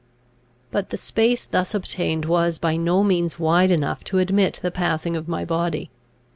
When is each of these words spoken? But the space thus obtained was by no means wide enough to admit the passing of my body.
But 0.71 0.89
the 0.89 0.97
space 0.97 1.45
thus 1.45 1.75
obtained 1.75 2.25
was 2.25 2.57
by 2.57 2.75
no 2.75 3.03
means 3.03 3.37
wide 3.37 3.69
enough 3.69 4.03
to 4.05 4.17
admit 4.17 4.57
the 4.63 4.71
passing 4.71 5.15
of 5.15 5.27
my 5.27 5.45
body. 5.45 5.91